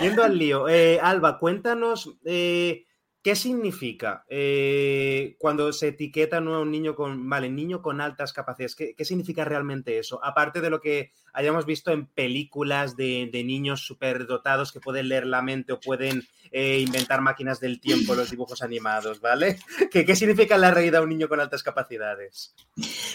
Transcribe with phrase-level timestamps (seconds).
[0.00, 2.85] Yendo al lío, eh, Alba, cuéntanos eh,
[3.26, 8.76] qué significa eh, cuando se etiqueta a un niño con, vale, niño con altas capacidades.
[8.76, 10.24] ¿Qué, significa realmente eso?
[10.24, 15.26] Aparte de lo que hayamos visto en películas de, de niños superdotados que pueden leer
[15.26, 19.58] la mente o pueden inventar máquinas del tiempo, los dibujos animados, ¿vale?
[19.90, 22.54] ¿Qué, ¿Qué, significa la realidad un niño con altas capacidades?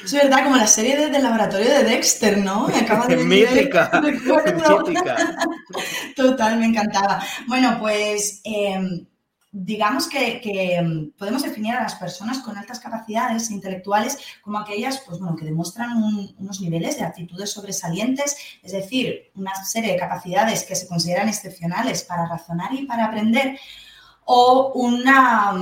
[0.04, 2.68] Es verdad, como la serie del de laboratorio de Dexter, ¿no?
[2.68, 5.38] Me acaba de mítica, mítica.
[6.16, 7.24] Total, me encantaba.
[7.48, 9.08] Bueno, pues em,
[9.52, 15.20] digamos que, em, podemos definir a las personas con altas capacidades intelectuales como aquellas pues,
[15.20, 16.02] bueno, que demuestran
[16.38, 22.04] unos niveles de actitudes sobresalientes, es decir, una serie de capacidades que se consideran excepcionales
[22.04, 23.60] para razonar y para aprender,
[24.26, 25.54] o, una,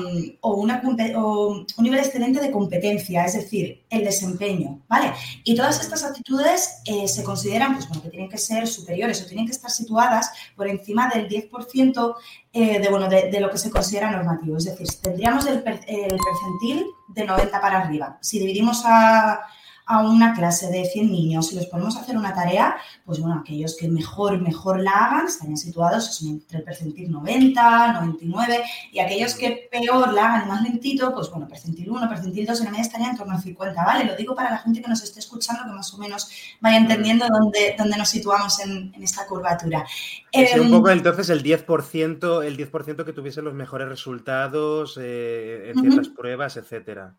[0.42, 5.14] o, una, un nivel excelente de competencia, es decir, el desempeño, ¿vale?
[5.44, 9.28] Y todas estas actitudes eh, se consideran, pues bueno, que tienen que ser superiores o
[9.28, 12.16] tienen que estar situadas por encima del 10%
[12.54, 14.58] eh, de, bueno, de, lo que se considera normativo.
[14.58, 18.18] Es decir, tendríamos el, el percentil de 90 para arriba.
[18.22, 19.42] Si dividimos a
[19.90, 23.40] a una clase de 100 niños y los ponemos a hacer una tarea, pues bueno,
[23.40, 29.34] aquellos que mejor, mejor la hagan estarían situados entre el percentil 90, 99 y aquellos
[29.34, 32.84] que peor la hagan más lentito, pues bueno, percentil 1, percentil 2 en la media
[32.84, 34.06] estarían en torno al 50, ¿vale?
[34.06, 36.30] Lo digo para la gente que nos esté escuchando que más o menos
[36.62, 39.88] vaya entendiendo dónde, dónde nos situamos en, esta curvatura.
[40.32, 42.70] un em, poco entonces el 10%, el 10
[43.04, 47.16] que tuviesen los mejores resultados eh, en ciertas pruebas, etcétera.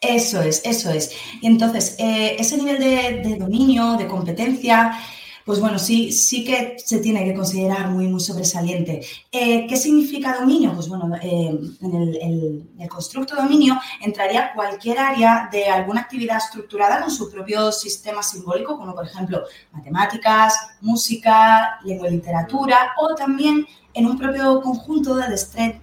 [0.00, 1.10] Eso es, eso es.
[1.40, 4.96] Y entonces, eh, ese nivel de, dominio, de competencia,
[5.44, 9.00] pues bueno, sí, sí que se tiene que considerar muy, muy sobresaliente.
[9.32, 10.72] Eh, ¿Qué significa dominio?
[10.74, 17.10] Pues bueno, eh, en el, constructo dominio entraría cualquier área de alguna actividad estructurada con
[17.10, 19.42] su propio sistema simbólico, como por ejemplo
[19.72, 25.28] matemáticas, música, lengua y literatura, o también en un propio conjunto de,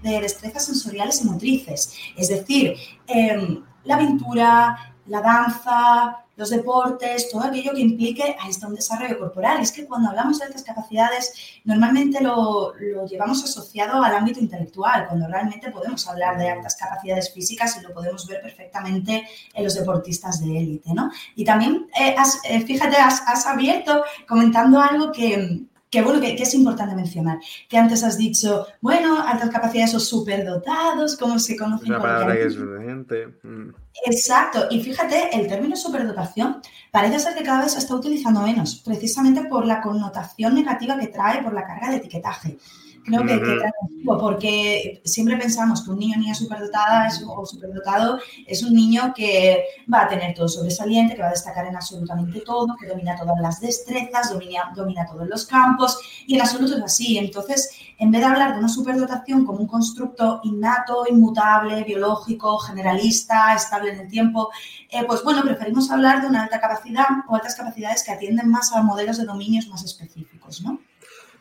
[0.04, 1.94] de destrezas sensoriales y motrices.
[2.16, 2.76] Es decir,
[3.08, 9.18] em, la pintura, la danza, los deportes, todo aquello que implique a este un desarrollo
[9.18, 9.62] corporal.
[9.62, 12.74] Es que cuando hablamos de altas capacidades, normalmente lo,
[13.08, 17.94] llevamos asociado al ámbito intelectual, cuando realmente podemos hablar de altas capacidades físicas y lo
[17.94, 21.10] podemos ver perfectamente en los deportistas de élite, ¿no?
[21.36, 26.94] Y también, eh, eh, fíjate, has abierto comentando algo que, que bueno, que, es importante
[26.94, 27.40] mencionar,
[27.70, 31.86] que antes has dicho, bueno, altas capacidades o superdotados, como se conoce.
[31.86, 33.28] Una palabra que es urgente.
[33.44, 33.70] Mm.
[34.06, 36.58] Exacto, y fíjate, el término superdotación
[36.92, 41.08] parece ser que cada vez se está utilizando menos, precisamente por la connotación negativa que
[41.08, 42.58] trae por la carga de etiquetaje.
[43.06, 43.72] Creo que,
[44.04, 49.64] porque siempre pensamos que un niño niña superdotada es, o superdotado es un niño que
[49.92, 53.40] va a tener todo sobresaliente, que va a destacar en absolutamente todo, que domina todas
[53.40, 57.20] las destrezas, domina, domina todos los campos, y en absoluto es así.
[57.20, 63.54] Entonces, en vez de hablar de una superdotación como un constructo innato, inmutable, biológico, generalista,
[63.54, 64.50] estable en el tiempo,
[64.90, 68.74] eh, pues bueno, preferimos hablar de una alta capacidad o altas capacidades que atienden más
[68.74, 70.80] a modelos de dominios más específicos, ¿no?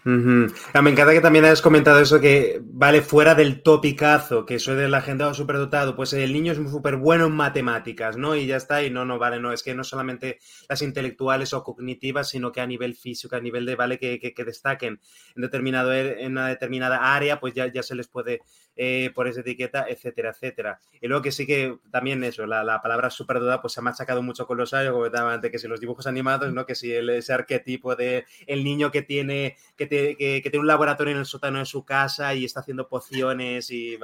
[0.06, 4.76] Ah, me encanta que también hayas comentado eso que vale fuera del topicazo, que soy
[4.76, 8.36] de la gente superdotado, pues el niño es súper bueno en matemáticas, ¿no?
[8.36, 11.62] Y ya está, y no, no, vale, no, es que no solamente las intelectuales o
[11.62, 15.00] cognitivas, sino que a nivel físico, a nivel de, vale, que, que, destaquen
[15.36, 18.40] en, determinado, en una determinada área, pues ya, ya se les puede
[18.76, 20.80] eh, por esa etiqueta, etcétera, etcétera.
[21.00, 24.20] Y luego que sí que también eso, la, la palabra superdotada, pues se ha machacado
[24.20, 25.08] mucho con los años, como
[25.40, 26.66] que si los dibujos animados, ¿no?
[26.66, 31.18] Que si ese arquetipo de el niño que tiene, que que, tiene un laboratorio en
[31.18, 33.96] el sótano de su casa y está haciendo pociones y,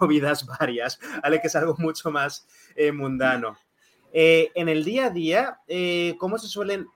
[0.00, 1.40] movidas varias, ¿vale?
[1.40, 3.58] Que es algo mucho más eh, mundano.
[4.14, 5.60] Eh, en el día a día,
[6.18, 6.86] ¿cómo se suelen,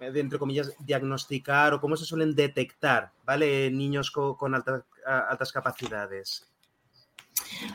[0.00, 3.70] entre comillas, diagnosticar o cómo se suelen detectar, ¿vale?
[3.70, 4.54] Niños con,
[5.04, 6.51] altas, capacidades.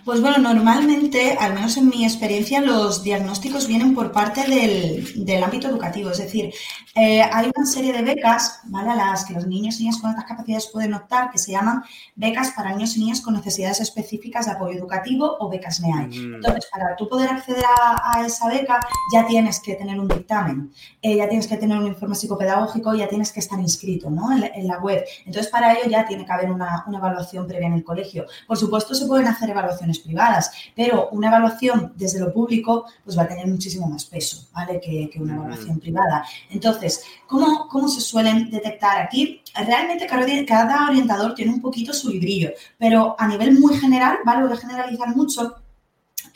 [0.03, 5.67] Pues bueno, normalmente, al menos en mi experiencia, los diagnósticos vienen por parte del, ámbito
[5.67, 6.11] educativo.
[6.11, 6.53] Es decir,
[6.95, 8.91] eh, hay una serie de becas, ¿vale?
[8.91, 11.83] A las que los niños y niñas con altas capacidades pueden optar, que se llaman
[12.15, 16.07] becas para niños y niñas con necesidades específicas de apoyo educativo o becas NEAI.
[16.07, 16.35] Mm.
[16.35, 18.79] Entonces, para tú poder acceder a, esa beca,
[19.13, 20.71] ya tienes que tener un dictamen,
[21.01, 24.31] eh, ya tienes que tener un informe psicopedagógico, ya tienes que estar inscrito ¿no?
[24.31, 25.03] en, la web.
[25.25, 28.25] Entonces, para ello ya tiene que haber una, una evaluación previa en el colegio.
[28.47, 33.23] Por supuesto, se pueden hacer evaluaciones privadas, pero una evaluación desde lo público pues va
[33.23, 34.79] a tener muchísimo más peso, ¿vale?
[34.79, 36.25] Que, una evaluación privada.
[36.49, 39.41] Entonces, ¿cómo, ¿cómo se suelen detectar aquí?
[39.55, 40.07] Realmente
[40.45, 44.43] cada orientador tiene un poquito su librillo, pero a nivel muy general, ¿vale?
[44.43, 45.55] Voy a generalizar mucho,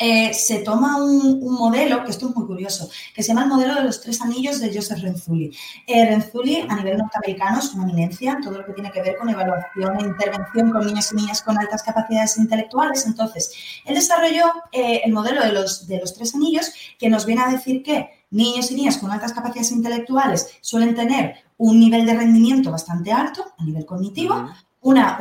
[0.04, 3.76] eh, se toma un, modelo, que esto es muy curioso, que se llama el modelo
[3.76, 5.56] de los tres anillos de Joseph Renzulli.
[5.86, 9.18] Eh, Renzulli, a nivel norteamericano, es una eminencia en todo lo que tiene que ver
[9.18, 13.06] con evaluación e intervención con niños y niñas con altas capacidades intelectuales.
[13.06, 13.54] Entonces,
[13.86, 17.50] él desarrolló eh, el modelo de los, de los tres anillos que nos viene a
[17.50, 22.72] decir que niños y niñas con altas capacidades intelectuales suelen tener un nivel de rendimiento
[22.72, 24.50] bastante alto a nivel cognitivo,
[24.82, 25.18] una,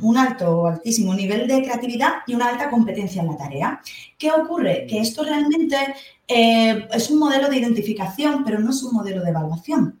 [0.00, 3.80] un alto o altísimo nivel de creatividad y una alta competencia en la tarea.
[4.16, 4.86] ¿Qué ocurre?
[4.88, 5.76] Que esto realmente
[6.28, 10.00] eh, es un modelo de identificación, pero no es un modelo de evaluación.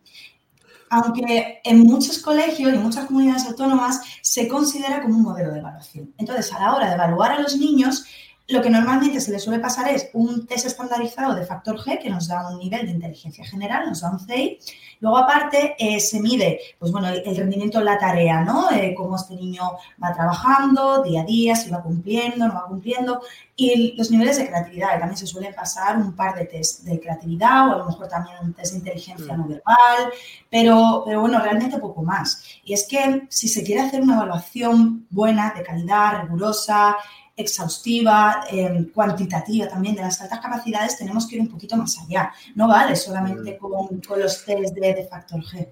[0.90, 5.60] Aunque en muchos colegios y en muchas comunidades autónomas se considera como un modelo de
[5.60, 6.12] evaluación.
[6.18, 8.04] Entonces, a la hora de evaluar a los niños,
[8.50, 12.10] lo que normalmente se le suele pasar es un test estandarizado de factor G que
[12.10, 14.58] nos da un nivel de inteligencia general, nos da un CI.
[15.00, 18.70] Luego, aparte, eh, se mide pues, bueno, el, rendimiento en la tarea, ¿no?
[18.70, 19.62] Eh, cómo este niño
[20.02, 23.22] va trabajando día a día, si va cumpliendo, no va cumpliendo.
[23.56, 27.68] Y los niveles de creatividad, también se suelen pasar un par de test de creatividad
[27.68, 30.12] o a lo mejor también un test de inteligencia no verbal,
[30.50, 32.42] pero, pero bueno, realmente poco más.
[32.64, 36.96] Y es que si se quiere hacer una evaluación buena, de calidad, rigurosa,
[37.36, 42.32] exhaustiva, em, cuantitativa también de las altas capacidades, tenemos que ir un poquito más allá.
[42.54, 45.68] No vale solamente con, los test de, factor G.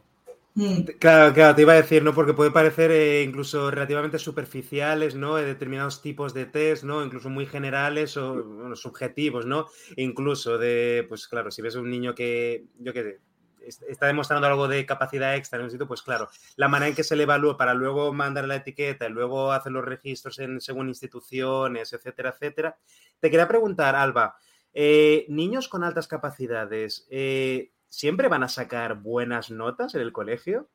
[0.55, 0.83] Mm.
[0.99, 2.13] Claro, claro, te iba a decir, ¿no?
[2.13, 5.37] Porque puede parecer eh, incluso relativamente superficiales, ¿no?
[5.37, 7.05] De determinados tipos de test, ¿no?
[7.05, 9.67] Incluso muy generales o subjetivos, ¿no?
[9.97, 13.21] Incluso de, pues claro, si ves un niño que, yo qué sé,
[13.69, 17.05] está demostrando algo de capacidad extra en un sitio, pues claro, la manera en que
[17.05, 20.88] se le evalúa para luego mandar la etiqueta y luego hacer los registros en según
[20.88, 22.79] instituciones, etcétera, etcétera.
[23.20, 24.37] Te quería preguntar, Alba,
[24.73, 30.69] eh, niños con altas capacidades, eh, ¿siempre van a sacar buenas notas en el colegio?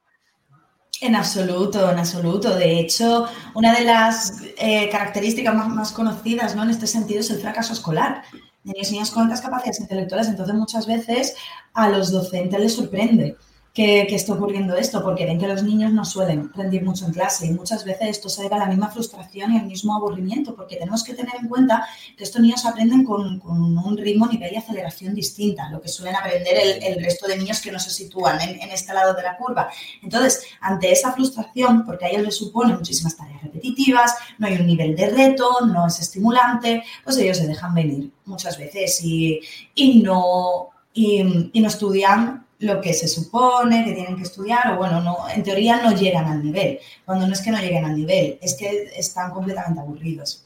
[1.01, 2.55] En absoluto, en absoluto.
[2.55, 6.63] De hecho, una de las eh, características más, más, conocidas ¿no?
[6.63, 8.23] en este sentido es el fracaso escolar
[8.63, 10.27] de y niñas con capacidades intelectuales.
[10.27, 11.35] Entonces, muchas veces
[11.73, 13.35] a los docentes les sorprende
[13.73, 17.11] que, que, esté ocurriendo esto, porque ven que los niños no suelen rendir mucho en
[17.11, 20.55] clase y muchas veces esto se debe a la misma frustración y el mismo aburrimiento,
[20.55, 21.83] porque tenemos que tener en cuenta
[22.15, 26.55] que estos niños aprenden con, un ritmo, nivel y aceleración distinta, lo que suelen aprender
[26.83, 29.69] el, resto de niños que no se sitúan en, en, este lado de la curva.
[30.03, 34.67] Entonces, ante esa frustración, porque a ellos les supone muchísimas tareas repetitivas, no hay un
[34.67, 39.39] nivel de reto, no es estimulante, pues ellos se dejan venir muchas veces y,
[39.73, 44.77] y no, y, y no estudian lo que se supone que tienen que estudiar, o
[44.77, 46.79] bueno, no, en teoría no llegan al nivel.
[47.05, 50.45] Cuando no es que no lleguen al nivel, es que están completamente aburridos.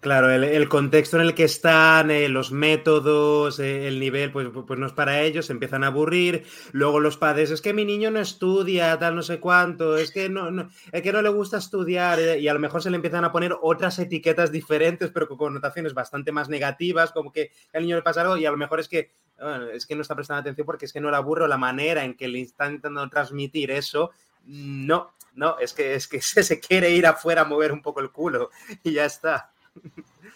[0.00, 4.78] Claro, el, contexto en el que están, eh, los métodos, eh, el nivel, pues, pues
[4.78, 6.44] no es para ellos, se empiezan a aburrir.
[6.70, 10.28] Luego los padres, es que mi niño no estudia, tal no sé cuánto, es que
[10.28, 12.96] no, no, es que no le gusta estudiar, eh, y a lo mejor se le
[12.96, 17.82] empiezan a poner otras etiquetas diferentes, pero con connotaciones bastante más negativas, como que al
[17.82, 19.10] niño le pasa algo, y a lo mejor es que,
[19.72, 22.14] es que no está prestando atención porque es que no le aburro la manera en
[22.14, 24.12] que le están intentando transmitir eso.
[24.44, 28.12] No, no, es que, es que se quiere ir afuera a mover un poco el
[28.12, 28.50] culo
[28.84, 29.50] y ya está.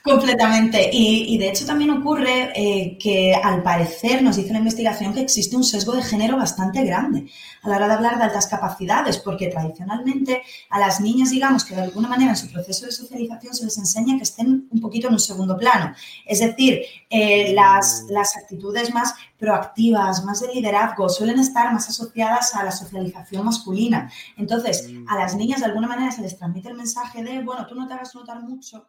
[0.02, 0.88] Completamente.
[0.92, 5.56] Y, de hecho también ocurre eh, que al parecer nos dice la investigación que existe
[5.56, 7.30] un sesgo de género bastante grande
[7.62, 11.74] a la hora de hablar de altas capacidades, porque tradicionalmente a las niñas, digamos que
[11.74, 15.08] de alguna manera en su proceso de socialización se les enseña que estén un poquito
[15.08, 15.94] en un segundo plano.
[16.24, 16.80] Es decir,
[17.10, 22.72] eh, las, las actitudes más proactivas, más de liderazgo, suelen estar más asociadas a la
[22.72, 24.10] socialización masculina.
[24.38, 27.74] Entonces, a las niñas de alguna manera se les transmite el mensaje de, bueno, tú
[27.74, 28.88] no te hagas notar mucho